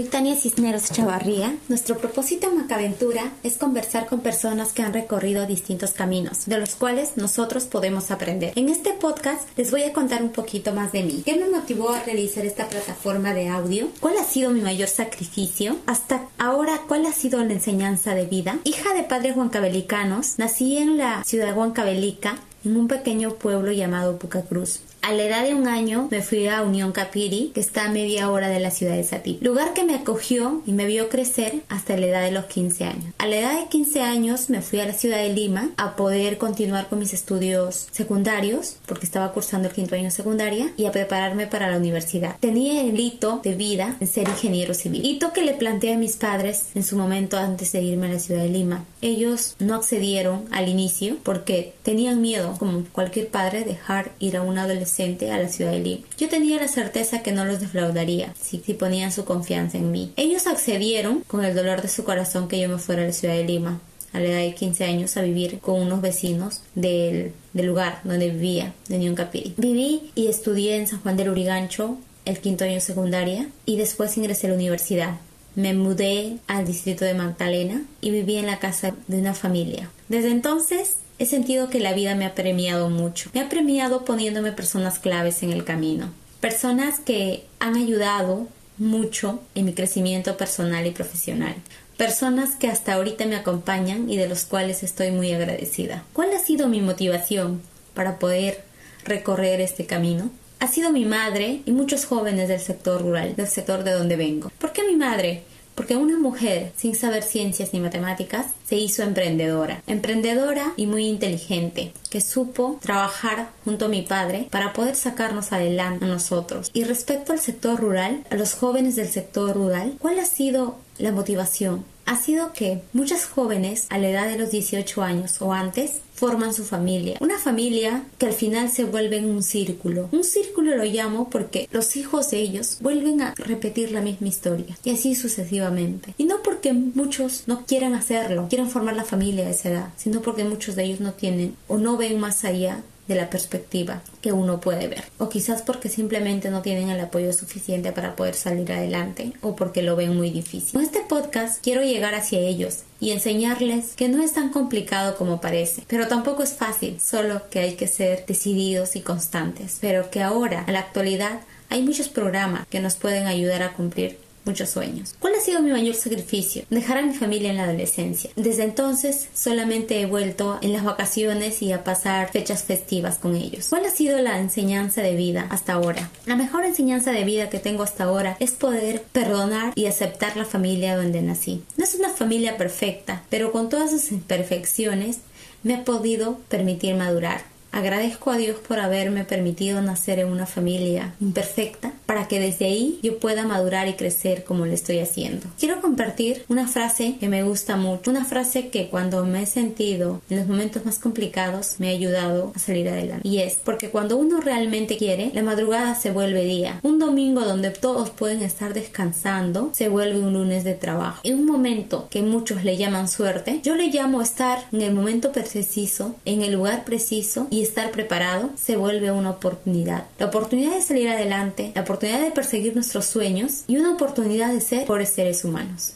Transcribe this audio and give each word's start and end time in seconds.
Soy 0.00 0.08
Tania 0.08 0.34
Cisneros 0.34 0.90
Chavarría. 0.90 1.54
Nuestro 1.68 1.98
propósito 1.98 2.48
en 2.48 2.56
Macaventura 2.56 3.32
es 3.42 3.58
conversar 3.58 4.06
con 4.06 4.20
personas 4.20 4.72
que 4.72 4.80
han 4.80 4.94
recorrido 4.94 5.44
distintos 5.44 5.90
caminos, 5.90 6.46
de 6.46 6.56
los 6.56 6.74
cuales 6.74 7.18
nosotros 7.18 7.64
podemos 7.64 8.10
aprender. 8.10 8.54
En 8.56 8.70
este 8.70 8.94
podcast 8.94 9.46
les 9.58 9.70
voy 9.70 9.82
a 9.82 9.92
contar 9.92 10.22
un 10.22 10.30
poquito 10.30 10.72
más 10.72 10.92
de 10.92 11.02
mí. 11.02 11.22
¿Qué 11.26 11.36
me 11.36 11.50
motivó 11.50 11.90
a 11.90 12.02
realizar 12.02 12.46
esta 12.46 12.66
plataforma 12.66 13.34
de 13.34 13.50
audio? 13.50 13.90
¿Cuál 14.00 14.16
ha 14.16 14.24
sido 14.24 14.50
mi 14.52 14.62
mayor 14.62 14.88
sacrificio? 14.88 15.76
Hasta 15.84 16.26
ahora, 16.38 16.80
¿cuál 16.88 17.04
ha 17.04 17.12
sido 17.12 17.44
la 17.44 17.52
enseñanza 17.52 18.14
de 18.14 18.24
vida? 18.24 18.58
Hija 18.64 18.94
de 18.94 19.02
padres 19.02 19.36
huancabelicanos, 19.36 20.38
nací 20.38 20.78
en 20.78 20.96
la 20.96 21.22
ciudad 21.24 21.48
de 21.48 21.52
Huancavelica, 21.52 22.38
en 22.64 22.78
un 22.78 22.88
pequeño 22.88 23.34
pueblo 23.34 23.70
llamado 23.70 24.18
Pucacruz. 24.18 24.80
A 25.02 25.12
la 25.12 25.24
edad 25.24 25.44
de 25.44 25.54
un 25.54 25.66
año 25.66 26.08
me 26.10 26.20
fui 26.20 26.46
a 26.46 26.62
Unión 26.62 26.92
Capiri, 26.92 27.52
que 27.54 27.60
está 27.60 27.86
a 27.86 27.90
media 27.90 28.30
hora 28.30 28.48
de 28.48 28.60
la 28.60 28.70
ciudad 28.70 28.96
de 28.96 29.02
Satí, 29.02 29.38
lugar 29.40 29.72
que 29.72 29.84
me 29.84 29.94
acogió 29.94 30.62
y 30.66 30.72
me 30.72 30.84
vio 30.84 31.08
crecer 31.08 31.62
hasta 31.68 31.96
la 31.96 32.06
edad 32.06 32.22
de 32.22 32.32
los 32.32 32.44
15 32.44 32.84
años. 32.84 33.14
A 33.16 33.26
la 33.26 33.36
edad 33.36 33.60
de 33.60 33.68
15 33.68 34.02
años 34.02 34.50
me 34.50 34.60
fui 34.60 34.78
a 34.78 34.86
la 34.86 34.92
ciudad 34.92 35.16
de 35.16 35.32
Lima 35.32 35.70
a 35.78 35.96
poder 35.96 36.36
continuar 36.36 36.88
con 36.88 36.98
mis 36.98 37.14
estudios 37.14 37.88
secundarios, 37.90 38.76
porque 38.86 39.06
estaba 39.06 39.32
cursando 39.32 39.68
el 39.68 39.74
quinto 39.74 39.94
año 39.94 40.10
secundaria, 40.10 40.70
y 40.76 40.84
a 40.84 40.92
prepararme 40.92 41.46
para 41.46 41.70
la 41.70 41.78
universidad. 41.78 42.36
Tenía 42.38 42.82
el 42.82 43.00
hito 43.00 43.40
de 43.42 43.54
vida 43.54 43.96
en 44.00 44.06
ser 44.06 44.28
ingeniero 44.28 44.74
civil, 44.74 45.04
hito 45.04 45.32
que 45.32 45.42
le 45.42 45.54
planteé 45.54 45.94
a 45.94 45.98
mis 45.98 46.16
padres 46.16 46.66
en 46.74 46.84
su 46.84 46.96
momento 46.96 47.38
antes 47.38 47.72
de 47.72 47.82
irme 47.82 48.08
a 48.08 48.12
la 48.12 48.18
ciudad 48.18 48.42
de 48.42 48.50
Lima. 48.50 48.84
Ellos 49.00 49.56
no 49.60 49.74
accedieron 49.74 50.44
al 50.50 50.68
inicio 50.68 51.16
porque 51.22 51.72
tenían 51.82 52.20
miedo, 52.20 52.54
como 52.58 52.84
cualquier 52.92 53.28
padre, 53.28 53.64
dejar 53.64 54.12
ir 54.18 54.36
a 54.36 54.42
un 54.42 54.58
adolescente 54.58 54.89
a 54.98 55.38
la 55.38 55.48
ciudad 55.48 55.72
de 55.72 55.80
Lima. 55.80 56.06
Yo 56.18 56.28
tenía 56.28 56.60
la 56.60 56.68
certeza 56.68 57.22
que 57.22 57.32
no 57.32 57.44
los 57.44 57.60
defraudaría 57.60 58.34
si, 58.40 58.58
ponían 58.74 59.12
su 59.12 59.24
confianza 59.24 59.78
en 59.78 59.90
mí. 59.92 60.12
Ellos 60.16 60.46
accedieron 60.46 61.20
con 61.26 61.44
el 61.44 61.54
dolor 61.54 61.82
de 61.82 61.88
su 61.88 62.04
corazón 62.04 62.48
que 62.48 62.60
yo 62.60 62.68
me 62.68 62.78
fuera 62.78 63.02
a 63.02 63.06
la 63.06 63.12
ciudad 63.12 63.34
de 63.34 63.44
Lima 63.44 63.80
a 64.12 64.18
la 64.18 64.26
edad 64.26 64.40
de 64.40 64.54
15 64.54 64.84
años 64.84 65.16
a 65.16 65.22
vivir 65.22 65.60
con 65.60 65.80
unos 65.80 66.00
vecinos 66.00 66.62
del, 66.74 67.32
lugar 67.54 68.00
donde 68.02 68.30
vivía, 68.30 68.74
de 68.88 68.96
Unión 68.96 69.14
Capiri. 69.14 69.54
Viví 69.56 70.10
y 70.16 70.26
estudié 70.26 70.76
en 70.76 70.88
San 70.88 71.00
Juan 71.00 71.16
del 71.16 71.30
Urigancho 71.30 71.96
el 72.24 72.38
quinto 72.40 72.64
año 72.64 72.80
secundaria 72.80 73.48
y 73.66 73.76
después 73.76 74.16
ingresé 74.16 74.46
a 74.46 74.50
la 74.50 74.56
universidad. 74.56 75.20
Me 75.54 75.74
mudé 75.74 76.38
al 76.48 76.66
distrito 76.66 77.04
de 77.04 77.14
Magdalena 77.14 77.82
y 78.00 78.10
viví 78.10 78.36
en 78.36 78.46
la 78.46 78.58
casa 78.58 78.94
de 79.06 79.18
una 79.18 79.34
familia. 79.34 79.90
Desde 80.08 80.30
entonces 80.30 80.96
he 81.20 81.26
sentido 81.26 81.68
que 81.68 81.80
la 81.80 81.92
vida 81.92 82.14
me 82.14 82.24
ha 82.24 82.34
premiado 82.34 82.88
mucho. 82.88 83.30
Me 83.34 83.40
ha 83.40 83.48
premiado 83.50 84.06
poniéndome 84.06 84.52
personas 84.52 84.98
claves 84.98 85.42
en 85.42 85.52
el 85.52 85.64
camino. 85.64 86.10
Personas 86.40 86.98
que 86.98 87.44
han 87.58 87.76
ayudado 87.76 88.48
mucho 88.78 89.42
en 89.54 89.66
mi 89.66 89.74
crecimiento 89.74 90.38
personal 90.38 90.86
y 90.86 90.92
profesional. 90.92 91.54
Personas 91.98 92.56
que 92.56 92.68
hasta 92.68 92.94
ahorita 92.94 93.26
me 93.26 93.36
acompañan 93.36 94.08
y 94.08 94.16
de 94.16 94.30
los 94.30 94.46
cuales 94.46 94.82
estoy 94.82 95.10
muy 95.10 95.30
agradecida. 95.30 96.04
¿Cuál 96.14 96.32
ha 96.32 96.38
sido 96.38 96.68
mi 96.68 96.80
motivación 96.80 97.60
para 97.92 98.18
poder 98.18 98.64
recorrer 99.04 99.60
este 99.60 99.84
camino? 99.84 100.30
Ha 100.58 100.68
sido 100.68 100.90
mi 100.90 101.04
madre 101.04 101.60
y 101.66 101.72
muchos 101.72 102.06
jóvenes 102.06 102.48
del 102.48 102.60
sector 102.60 103.02
rural, 103.02 103.36
del 103.36 103.48
sector 103.48 103.84
de 103.84 103.92
donde 103.92 104.16
vengo. 104.16 104.50
¿Por 104.58 104.72
qué 104.72 104.84
mi 104.84 104.96
madre? 104.96 105.42
Porque 105.80 105.96
una 105.96 106.18
mujer 106.18 106.74
sin 106.76 106.94
saber 106.94 107.22
ciencias 107.22 107.72
ni 107.72 107.80
matemáticas 107.80 108.48
se 108.68 108.76
hizo 108.76 109.02
emprendedora. 109.02 109.82
Emprendedora 109.86 110.74
y 110.76 110.84
muy 110.84 111.06
inteligente, 111.06 111.94
que 112.10 112.20
supo 112.20 112.78
trabajar 112.82 113.48
junto 113.64 113.86
a 113.86 113.88
mi 113.88 114.02
padre 114.02 114.46
para 114.50 114.74
poder 114.74 114.94
sacarnos 114.94 115.52
adelante 115.52 116.04
a 116.04 116.08
nosotros. 116.08 116.70
Y 116.74 116.84
respecto 116.84 117.32
al 117.32 117.40
sector 117.40 117.80
rural, 117.80 118.26
a 118.28 118.34
los 118.34 118.52
jóvenes 118.52 118.94
del 118.94 119.08
sector 119.08 119.56
rural, 119.56 119.94
¿cuál 119.98 120.18
ha 120.18 120.26
sido 120.26 120.76
la 120.98 121.12
motivación? 121.12 121.86
Ha 122.06 122.16
sido 122.16 122.52
que 122.52 122.82
muchas 122.92 123.26
jóvenes 123.26 123.86
a 123.90 123.98
la 123.98 124.10
edad 124.10 124.28
de 124.28 124.38
los 124.38 124.50
18 124.50 125.02
años 125.02 125.40
o 125.40 125.52
antes 125.52 126.00
forman 126.20 126.52
su 126.52 126.64
familia. 126.64 127.16
Una 127.20 127.38
familia 127.38 128.04
que 128.18 128.26
al 128.26 128.34
final 128.34 128.70
se 128.70 128.84
vuelve 128.84 129.16
en 129.16 129.24
un 129.24 129.42
círculo. 129.42 130.08
Un 130.12 130.22
círculo 130.22 130.76
lo 130.76 130.84
llamo 130.84 131.30
porque 131.30 131.66
los 131.72 131.96
hijos 131.96 132.30
de 132.30 132.40
ellos 132.40 132.76
vuelven 132.80 133.22
a 133.22 133.34
repetir 133.36 133.90
la 133.90 134.02
misma 134.02 134.28
historia 134.28 134.76
y 134.84 134.90
así 134.90 135.14
sucesivamente. 135.14 136.14
Y 136.18 136.24
no 136.24 136.42
porque 136.42 136.74
muchos 136.74 137.44
no 137.46 137.64
quieran 137.64 137.94
hacerlo, 137.94 138.48
quieran 138.50 138.68
formar 138.68 138.96
la 138.96 139.04
familia 139.04 139.46
a 139.46 139.50
esa 139.50 139.70
edad, 139.70 139.88
sino 139.96 140.20
porque 140.20 140.44
muchos 140.44 140.76
de 140.76 140.84
ellos 140.84 141.00
no 141.00 141.12
tienen 141.14 141.56
o 141.68 141.78
no 141.78 141.96
ven 141.96 142.20
más 142.20 142.44
allá 142.44 142.82
de 143.10 143.16
la 143.16 143.28
perspectiva 143.28 144.02
que 144.22 144.32
uno 144.32 144.60
puede 144.60 144.86
ver. 144.86 145.02
O 145.18 145.28
quizás 145.28 145.62
porque 145.62 145.88
simplemente 145.88 146.50
no 146.50 146.62
tienen 146.62 146.90
el 146.90 147.00
apoyo 147.00 147.32
suficiente 147.32 147.90
para 147.90 148.14
poder 148.14 148.34
salir 148.34 148.70
adelante 148.72 149.32
o 149.42 149.56
porque 149.56 149.82
lo 149.82 149.96
ven 149.96 150.16
muy 150.16 150.30
difícil. 150.30 150.72
Con 150.72 150.82
este 150.82 151.00
podcast 151.00 151.60
quiero 151.60 151.82
llegar 151.82 152.14
hacia 152.14 152.38
ellos 152.38 152.84
y 153.00 153.10
enseñarles 153.10 153.94
que 153.96 154.08
no 154.08 154.22
es 154.22 154.32
tan 154.32 154.50
complicado 154.50 155.16
como 155.16 155.40
parece, 155.40 155.82
pero 155.88 156.06
tampoco 156.06 156.44
es 156.44 156.52
fácil, 156.52 157.00
solo 157.00 157.42
que 157.50 157.58
hay 157.58 157.74
que 157.74 157.88
ser 157.88 158.24
decididos 158.26 158.94
y 158.94 159.00
constantes, 159.00 159.78
pero 159.80 160.10
que 160.10 160.22
ahora, 160.22 160.64
en 160.66 160.74
la 160.74 160.80
actualidad, 160.80 161.40
hay 161.68 161.82
muchos 161.82 162.08
programas 162.08 162.66
que 162.68 162.80
nos 162.80 162.94
pueden 162.94 163.26
ayudar 163.26 163.62
a 163.62 163.72
cumplir 163.72 164.18
muchos 164.44 164.70
sueños. 164.70 165.14
¿Cuál 165.18 165.34
ha 165.34 165.40
sido 165.40 165.60
mi 165.60 165.70
mayor 165.70 165.94
sacrificio? 165.94 166.64
Dejar 166.70 166.98
a 166.98 167.02
mi 167.02 167.14
familia 167.14 167.50
en 167.50 167.56
la 167.56 167.64
adolescencia. 167.64 168.30
Desde 168.36 168.64
entonces 168.64 169.28
solamente 169.34 170.00
he 170.00 170.06
vuelto 170.06 170.58
en 170.62 170.72
las 170.72 170.84
vacaciones 170.84 171.62
y 171.62 171.72
a 171.72 171.84
pasar 171.84 172.30
fechas 172.30 172.64
festivas 172.64 173.18
con 173.18 173.36
ellos. 173.36 173.68
¿Cuál 173.68 173.86
ha 173.86 173.90
sido 173.90 174.18
la 174.18 174.38
enseñanza 174.38 175.02
de 175.02 175.16
vida 175.16 175.46
hasta 175.50 175.74
ahora? 175.74 176.10
La 176.26 176.36
mejor 176.36 176.64
enseñanza 176.64 177.12
de 177.12 177.24
vida 177.24 177.50
que 177.50 177.58
tengo 177.58 177.82
hasta 177.82 178.04
ahora 178.04 178.36
es 178.40 178.52
poder 178.52 179.02
perdonar 179.12 179.72
y 179.74 179.86
aceptar 179.86 180.36
la 180.36 180.44
familia 180.44 180.96
donde 180.96 181.22
nací. 181.22 181.62
No 181.76 181.84
es 181.84 181.94
una 181.94 182.10
familia 182.10 182.56
perfecta, 182.56 183.22
pero 183.30 183.52
con 183.52 183.68
todas 183.68 183.90
sus 183.90 184.12
imperfecciones 184.12 185.18
me 185.62 185.74
ha 185.74 185.84
podido 185.84 186.38
permitir 186.48 186.94
madurar. 186.94 187.42
Agradezco 187.72 188.32
a 188.32 188.36
Dios 188.36 188.56
por 188.66 188.80
haberme 188.80 189.24
permitido 189.24 189.80
nacer 189.80 190.18
en 190.18 190.28
una 190.28 190.46
familia 190.46 191.14
imperfecta 191.20 191.89
para 192.10 192.26
que 192.26 192.40
desde 192.40 192.64
ahí 192.64 192.98
yo 193.04 193.20
pueda 193.20 193.46
madurar 193.46 193.86
y 193.86 193.92
crecer 193.92 194.42
como 194.42 194.66
lo 194.66 194.72
estoy 194.72 194.98
haciendo. 194.98 195.46
Quiero 195.60 195.80
compartir 195.80 196.44
una 196.48 196.66
frase 196.66 197.14
que 197.20 197.28
me 197.28 197.44
gusta 197.44 197.76
mucho, 197.76 198.10
una 198.10 198.24
frase 198.24 198.68
que 198.68 198.88
cuando 198.88 199.24
me 199.24 199.44
he 199.44 199.46
sentido 199.46 200.20
en 200.28 200.38
los 200.38 200.48
momentos 200.48 200.84
más 200.84 200.98
complicados 200.98 201.76
me 201.78 201.86
ha 201.86 201.92
ayudado 201.92 202.50
a 202.56 202.58
salir 202.58 202.88
adelante. 202.88 203.28
Y 203.28 203.38
es 203.38 203.54
porque 203.54 203.90
cuando 203.90 204.16
uno 204.16 204.40
realmente 204.40 204.96
quiere, 204.96 205.30
la 205.34 205.44
madrugada 205.44 205.94
se 205.94 206.10
vuelve 206.10 206.44
día. 206.44 206.80
Un 206.82 206.98
domingo 206.98 207.42
donde 207.42 207.70
todos 207.70 208.10
pueden 208.10 208.42
estar 208.42 208.74
descansando 208.74 209.70
se 209.72 209.88
vuelve 209.88 210.18
un 210.18 210.32
lunes 210.32 210.64
de 210.64 210.74
trabajo. 210.74 211.20
En 211.22 211.38
un 211.38 211.46
momento 211.46 212.08
que 212.10 212.22
muchos 212.22 212.64
le 212.64 212.76
llaman 212.76 213.06
suerte, 213.06 213.60
yo 213.62 213.76
le 213.76 213.86
llamo 213.86 214.20
estar 214.20 214.64
en 214.72 214.82
el 214.82 214.94
momento 214.94 215.30
preciso, 215.30 216.16
en 216.24 216.42
el 216.42 216.54
lugar 216.54 216.82
preciso 216.84 217.46
y 217.50 217.62
estar 217.62 217.92
preparado 217.92 218.50
se 218.56 218.76
vuelve 218.76 219.12
una 219.12 219.30
oportunidad. 219.30 220.06
La 220.18 220.26
oportunidad 220.26 220.74
de 220.74 220.82
salir 220.82 221.08
adelante, 221.08 221.70
la 221.76 221.82
oportunidad 221.82 221.99
de 222.06 222.30
perseguir 222.30 222.74
nuestros 222.74 223.06
sueños 223.06 223.64
y 223.66 223.76
una 223.76 223.92
oportunidad 223.92 224.52
de 224.52 224.60
ser 224.60 224.86
por 224.86 225.04
seres 225.04 225.44
humanos. 225.44 225.94